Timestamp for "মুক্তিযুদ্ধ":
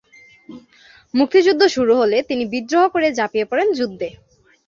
1.13-1.61